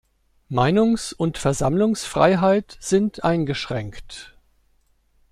[0.49, 4.35] Meinungs- und Versammlungsfreiheit sind eingeschränkt.